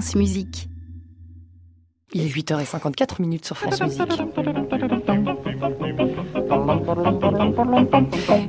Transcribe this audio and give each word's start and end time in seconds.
France 0.00 0.14
Musique. 0.14 0.68
Il 2.12 2.20
est 2.20 2.28
8h54 2.28 3.20
minutes 3.20 3.44
sur 3.44 3.58
France 3.58 3.80
Musique. 3.80 4.00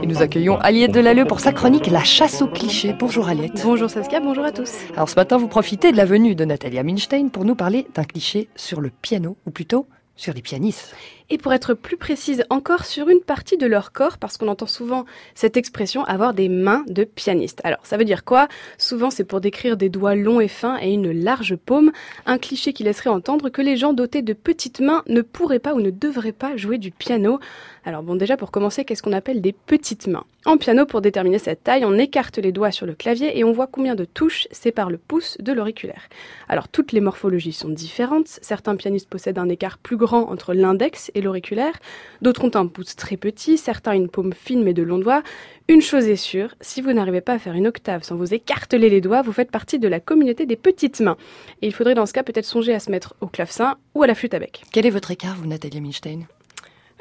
Et 0.03 0.05
nous 0.05 0.21
accueillons 0.21 0.59
Aliette 0.59 0.91
Delalleux 0.91 1.25
pour 1.25 1.39
sa 1.39 1.51
chronique 1.51 1.87
La 1.87 2.03
chasse 2.03 2.43
aux 2.43 2.47
clichés. 2.47 2.93
Bonjour 2.99 3.27
Aliette. 3.27 3.63
Bonjour 3.63 3.89
Saskia, 3.89 4.19
bonjour 4.19 4.45
à 4.45 4.51
tous. 4.51 4.71
Alors 4.93 5.09
ce 5.09 5.15
matin, 5.15 5.37
vous 5.37 5.47
profitez 5.47 5.91
de 5.91 5.97
la 5.97 6.05
venue 6.05 6.35
de 6.35 6.45
Natalia 6.45 6.83
Minstein 6.83 7.31
pour 7.31 7.45
nous 7.45 7.55
parler 7.55 7.87
d'un 7.95 8.03
cliché 8.03 8.49
sur 8.55 8.79
le 8.79 8.91
piano, 8.91 9.35
ou 9.47 9.49
plutôt 9.49 9.87
sur 10.19 10.33
les 10.33 10.41
pianistes. 10.41 10.93
Et 11.31 11.37
pour 11.37 11.53
être 11.53 11.75
plus 11.75 11.95
précise 11.95 12.43
encore 12.49 12.85
sur 12.85 13.07
une 13.07 13.21
partie 13.21 13.55
de 13.55 13.67
leur 13.67 13.91
corps, 13.91 14.17
parce 14.17 14.37
qu'on 14.37 14.47
entend 14.47 14.65
souvent 14.65 15.05
cette 15.35 15.57
expression 15.57 16.03
avoir 16.05 16.33
des 16.33 16.49
mains 16.49 16.83
de 16.87 17.03
pianiste. 17.03 17.61
Alors 17.63 17.79
ça 17.83 17.97
veut 17.97 18.05
dire 18.05 18.25
quoi? 18.25 18.47
Souvent 18.79 19.11
c'est 19.11 19.23
pour 19.23 19.39
décrire 19.39 19.77
des 19.77 19.89
doigts 19.89 20.15
longs 20.15 20.39
et 20.39 20.47
fins 20.47 20.79
et 20.81 20.91
une 20.91 21.11
large 21.11 21.55
paume, 21.55 21.91
un 22.25 22.39
cliché 22.39 22.73
qui 22.73 22.83
laisserait 22.83 23.11
entendre 23.11 23.49
que 23.49 23.61
les 23.61 23.77
gens 23.77 23.93
dotés 23.93 24.23
de 24.23 24.33
petites 24.33 24.79
mains 24.79 25.03
ne 25.07 25.21
pourraient 25.21 25.59
pas 25.59 25.75
ou 25.75 25.81
ne 25.81 25.91
devraient 25.91 26.31
pas 26.31 26.57
jouer 26.57 26.79
du 26.79 26.89
piano. 26.89 27.39
Alors 27.85 28.01
bon 28.01 28.15
déjà 28.15 28.35
pour 28.35 28.49
commencer, 28.49 28.83
qu'est-ce 28.83 29.03
qu'on 29.03 29.13
appelle 29.13 29.41
des 29.41 29.53
petites 29.53 30.07
mains? 30.07 30.25
En 30.45 30.57
piano, 30.57 30.85
pour 30.85 31.01
déterminer 31.01 31.37
cette 31.37 31.63
taille, 31.63 31.83
on 31.85 31.97
écarte 31.97 32.37
les 32.37 32.53
doigts 32.53 32.71
sur 32.71 32.85
le 32.85 32.95
clavier 32.95 33.37
et 33.37 33.43
on 33.43 33.51
voit 33.51 33.67
combien 33.67 33.95
de 33.95 34.05
touches 34.05 34.47
séparent 34.51 34.89
le 34.89 34.97
pouce 34.97 35.37
de 35.39 35.51
l'auriculaire. 35.51 36.03
Alors 36.47 36.69
toutes 36.69 36.91
les 36.91 37.01
morphologies 37.01 37.53
sont 37.53 37.69
différentes, 37.69 38.39
certains 38.41 38.75
pianistes 38.75 39.09
possèdent 39.09 39.37
un 39.37 39.49
écart 39.49 39.77
plus 39.77 39.97
grand 39.97 40.08
entre 40.17 40.53
l'index 40.53 41.11
et 41.15 41.21
l'auriculaire, 41.21 41.73
d'autres 42.21 42.43
ont 42.45 42.55
un 42.55 42.67
pouce 42.67 42.95
très 42.95 43.17
petit, 43.17 43.57
certains 43.57 43.93
une 43.93 44.09
paume 44.09 44.33
fine 44.33 44.63
mais 44.63 44.73
de 44.73 44.83
longs 44.83 44.99
doigts. 44.99 45.23
Une 45.67 45.81
chose 45.81 46.07
est 46.07 46.15
sûre, 46.15 46.55
si 46.61 46.81
vous 46.81 46.93
n'arrivez 46.93 47.21
pas 47.21 47.33
à 47.33 47.39
faire 47.39 47.53
une 47.53 47.67
octave 47.67 48.03
sans 48.03 48.15
vous 48.15 48.33
écarteler 48.33 48.89
les 48.89 49.01
doigts, 49.01 49.21
vous 49.21 49.31
faites 49.31 49.51
partie 49.51 49.79
de 49.79 49.87
la 49.87 49.99
communauté 49.99 50.45
des 50.45 50.55
petites 50.55 50.99
mains. 50.99 51.17
Et 51.61 51.67
il 51.67 51.73
faudrait 51.73 51.95
dans 51.95 52.05
ce 52.05 52.13
cas 52.13 52.23
peut-être 52.23 52.45
songer 52.45 52.73
à 52.73 52.79
se 52.79 52.89
mettre 52.91 53.15
au 53.21 53.27
clavecin 53.27 53.75
ou 53.93 54.03
à 54.03 54.07
la 54.07 54.15
flûte 54.15 54.33
à 54.33 54.39
bec. 54.39 54.63
Quel 54.71 54.85
est 54.85 54.91
votre 54.91 55.11
écart, 55.11 55.35
vous, 55.35 55.47
Natalia 55.47 55.81
Minstein 55.81 56.25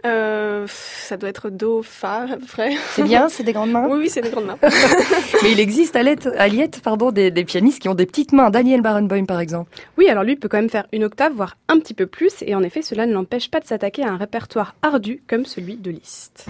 euh, 0.07 0.38
ça 0.67 1.17
doit 1.17 1.29
être 1.29 1.51
Do, 1.51 1.83
Fa, 1.83 2.23
à 2.23 2.37
peu 2.37 2.47
près. 2.47 2.73
C'est 2.91 3.03
bien, 3.03 3.29
c'est 3.29 3.43
des 3.43 3.53
grandes 3.53 3.71
mains 3.71 3.87
Oui, 3.89 3.99
oui, 4.01 4.09
c'est 4.09 4.21
des 4.21 4.31
grandes 4.31 4.47
mains. 4.47 4.59
Mais 5.43 5.53
il 5.53 5.61
existe, 5.61 5.97
Aliette, 5.97 6.81
pardon, 6.83 7.11
des, 7.11 7.31
des, 7.31 7.45
pianistes 7.45 7.81
qui 7.81 7.89
ont 7.89 7.95
des 7.95 8.07
petites 8.07 8.33
mains. 8.33 8.51
Daniel 8.51 8.83
Barenboim, 8.83 9.27
par 9.27 9.41
exemple. 9.41 9.71
Oui, 9.97 10.09
alors 10.09 10.25
lui 10.25 10.37
peut 10.37 10.49
quand 10.49 10.59
même 10.59 10.71
faire 10.71 10.87
une 10.93 11.05
octave, 11.05 11.33
voire 11.35 11.57
un 11.69 11.79
petit 11.79 11.95
peu 11.95 12.07
plus, 12.07 12.43
et 12.43 12.55
en 12.55 12.63
effet, 12.63 12.83
cela 12.83 13.07
ne 13.07 13.13
l'empêche 13.13 13.51
pas 13.51 13.61
de 13.61 13.67
s'attaquer 13.67 14.03
à 14.03 14.11
un 14.11 14.17
répertoire 14.17 14.75
ardu 14.83 15.23
comme 15.27 15.45
celui 15.45 15.77
de 15.77 15.91
Liszt. 15.91 16.47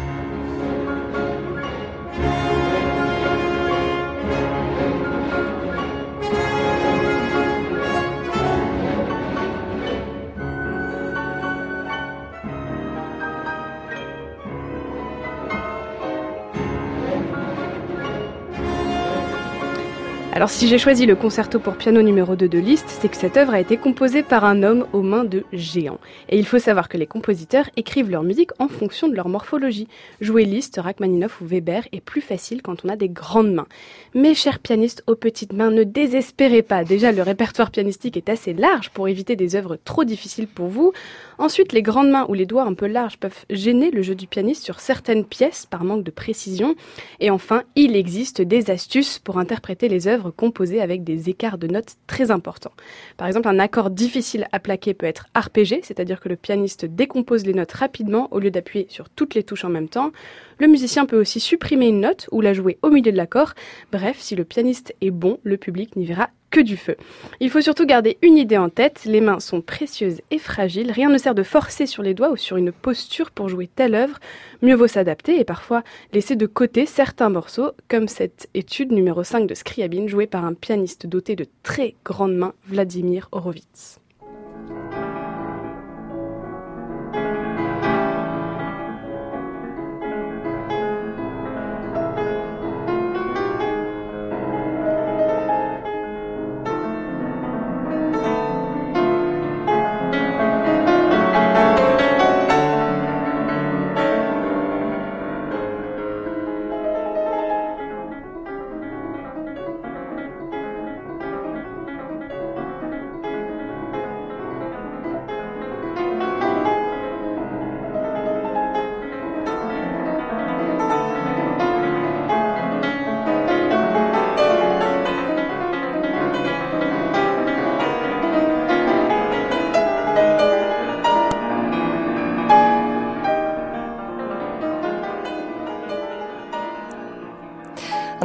Alors 20.35 20.51
si 20.51 20.69
j'ai 20.69 20.79
choisi 20.79 21.07
le 21.07 21.17
concerto 21.17 21.59
pour 21.59 21.75
piano 21.75 22.03
numéro 22.03 22.37
2 22.37 22.49
de 22.49 22.59
Liszt, 22.59 22.85
c'est 22.87 23.09
que 23.09 23.17
cette 23.17 23.39
œuvre 23.39 23.55
a 23.55 23.61
été 23.61 23.79
composée 23.79 24.23
par 24.23 24.45
un 24.45 24.63
homme 24.63 24.87
aux 24.93 25.01
mains 25.01 25.25
de 25.25 25.45
géants. 25.55 25.99
Et 26.29 26.39
il 26.39 26.45
faut 26.45 26.59
savoir 26.59 26.91
que 26.91 26.99
les 26.99 27.07
compositeurs 27.07 27.71
écrivent 27.77 28.11
leur 28.11 28.23
musique 28.23 28.51
en 28.59 28.69
fonction 28.69 29.09
de 29.09 29.17
leur 29.17 29.31
morphologie. 29.31 29.89
Jouer 30.21 30.45
Liszt, 30.45 30.79
Rachmaninoff 30.81 31.41
ou 31.41 31.47
Weber 31.47 31.89
est 31.93 32.03
plus 32.03 32.21
facile 32.21 32.61
quand 32.61 32.85
on 32.85 32.91
a 32.91 32.95
des 32.97 33.09
grandes 33.09 33.53
mains. 33.53 33.67
Mes 34.15 34.35
chers 34.35 34.59
pianistes 34.59 35.03
aux 35.07 35.17
petites 35.17 35.55
mains, 35.55 35.71
ne 35.71 35.83
désespérez 35.83 36.63
pas. 36.63 36.85
Déjà, 36.85 37.11
le 37.11 37.23
répertoire 37.23 37.71
pianistique 37.71 38.19
est 38.19 38.29
assez 38.29 38.53
large 38.53 38.91
pour 38.91 39.09
éviter 39.09 39.35
des 39.35 39.57
œuvres 39.57 39.77
trop 39.77 40.05
difficiles 40.05 40.47
pour 40.47 40.67
vous. 40.67 40.93
Ensuite, 41.39 41.73
les 41.73 41.83
grandes 41.83 42.11
mains 42.11 42.27
ou 42.29 42.35
les 42.35 42.47
doigts 42.47 42.65
un 42.65 42.75
peu 42.75 42.87
larges 42.87 43.19
peuvent 43.19 43.47
gêner 43.49 43.91
le 43.91 44.03
jeu 44.03 44.15
du 44.15 44.27
pianiste 44.27 44.63
sur 44.63 44.79
certaines 44.79 45.25
pièces 45.25 45.67
par 45.67 45.85
manque 45.85 46.05
de 46.05 46.11
précision. 46.11 46.77
Et 47.19 47.31
enfin, 47.31 47.63
il 47.77 47.97
existe 47.97 48.43
des 48.43 48.71
astuces 48.71 49.19
pour 49.19 49.39
interpréter 49.39 49.89
les 49.89 50.07
œuvres 50.07 50.28
composées 50.31 50.81
avec 50.81 51.05
des 51.05 51.29
écarts 51.29 51.59
de 51.59 51.67
notes 51.67 51.97
très 52.07 52.31
importants. 52.31 52.73
Par 53.17 53.27
exemple, 53.27 53.49
un 53.49 53.59
accord 53.59 53.91
difficile 53.91 54.47
à 54.53 54.61
plaquer 54.61 54.95
peut 54.95 55.07
être 55.07 55.27
arpégé, 55.35 55.81
c'est-à-dire 55.83 56.21
que 56.21 56.29
le 56.29 56.37
pianiste 56.37 56.85
décompose 56.85 57.45
les 57.47 57.55
notes 57.55 57.73
rapidement 57.73 58.29
au 58.33 58.39
lieu 58.39 58.51
d'appuyer 58.51 58.87
sur 58.89 59.09
toutes 59.09 59.35
les 59.35 59.43
touches 59.43 59.65
en 59.65 59.71
même 59.71 59.89
temps. 59.89 60.13
Le 60.59 60.67
musicien 60.67 61.07
peut 61.07 61.19
aussi 61.19 61.41
supprimer 61.41 61.89
une 61.89 62.01
note 62.01 62.29
ou 62.33 62.41
la 62.41 62.53
jouer 62.53 62.79
au 62.83 62.91
milieu 62.91 63.13
de 63.13 63.17
l'accord. 63.17 63.55
Bref, 63.93 64.19
si 64.19 64.37
le 64.37 64.45
pianiste 64.45 64.95
est 65.01 65.11
bon, 65.11 65.39
le 65.45 65.57
public 65.57 65.97
n'y 65.97 66.07
verra 66.07 66.31
que 66.51 66.61
du 66.61 66.77
feu. 66.77 66.97
Il 67.41 67.51
faut 67.51 67.61
surtout 67.61 67.87
garder 67.87 68.19
une 68.23 68.39
idée 68.39 68.57
en 68.57 68.69
tête, 68.69 69.05
les 69.05 69.21
mains 69.21 69.41
sont 69.41 69.61
précieuses 69.61 70.21
et 70.31 70.39
fragiles, 70.39 70.91
rien 70.91 71.09
ne 71.09 71.19
sert 71.19 71.35
de 71.35 71.43
forcer 71.43 71.87
sur 71.87 72.03
les 72.03 72.15
doigts 72.15 72.31
ou 72.31 72.37
sur 72.37 72.57
une 72.57 72.73
posture 72.73 73.31
pour 73.31 73.49
jouer 73.49 73.69
telle 73.75 73.95
œuvre, 73.95 74.19
mieux 74.63 74.75
vaut 74.75 74.87
s'adapter 74.87 75.39
et 75.39 75.45
parfois 75.45 75.83
laisser 76.13 76.37
de 76.37 76.47
côté 76.47 76.87
certains 76.87 77.29
morceaux, 77.29 77.73
comme 77.89 78.09
cette 78.09 78.49
étude 78.55 78.93
numéro 78.93 79.23
5 79.23 79.47
de 79.47 79.55
Scriabine 79.55 80.09
jouée 80.09 80.27
par 80.27 80.45
un 80.45 80.55
pianiste 80.55 81.07
doté 81.07 81.37
de 81.37 81.47
très 81.63 81.95
grandes 82.05 82.37
mains, 82.37 82.55
Vladimir 82.67 83.29
Horowitz. 83.33 84.01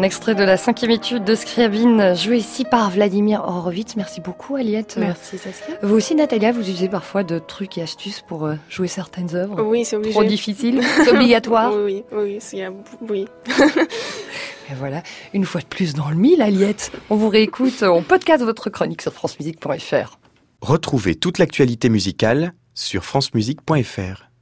Un 0.03 0.07
extrait 0.07 0.35
de 0.35 0.43
la 0.43 0.57
cinquième 0.57 0.91
étude 0.91 1.23
de 1.23 1.33
Scriabine, 1.33 2.13
joué 2.13 2.35
ici 2.35 2.65
par 2.65 2.89
Vladimir 2.89 3.41
Horowitz. 3.47 3.95
Merci 3.95 4.19
beaucoup, 4.19 4.57
Aliette. 4.57 4.97
Merci, 4.99 5.37
Saskia. 5.37 5.75
Vous 5.81 5.95
aussi, 5.95 6.13
Natalia, 6.13 6.51
vous 6.51 6.69
usez 6.69 6.89
parfois 6.89 7.23
de 7.23 7.39
trucs 7.39 7.77
et 7.77 7.81
astuces 7.83 8.19
pour 8.19 8.45
euh, 8.45 8.55
jouer 8.67 8.89
certaines 8.89 9.33
œuvres 9.33 9.63
Oui, 9.63 9.85
c'est 9.85 9.95
obligé. 9.95 10.11
Trop 10.11 10.25
difficile 10.25 10.81
C'est 11.05 11.11
obligatoire 11.11 11.71
Oui, 11.73 12.03
oui, 12.11 12.37
oui. 12.51 12.65
oui. 13.09 13.25
et 14.69 14.73
voilà, 14.77 15.03
une 15.33 15.45
fois 15.45 15.61
de 15.61 15.67
plus 15.67 15.93
dans 15.93 16.09
le 16.09 16.17
mille, 16.17 16.41
Aliette. 16.41 16.91
On 17.09 17.15
vous 17.15 17.29
réécoute, 17.29 17.81
on 17.83 18.03
podcast 18.03 18.43
votre 18.43 18.69
chronique 18.69 19.03
sur 19.03 19.13
francemusique.fr. 19.13 20.19
Retrouvez 20.59 21.15
toute 21.15 21.37
l'actualité 21.37 21.87
musicale 21.87 22.51
sur 22.73 23.05
francemusique.fr. 23.05 24.27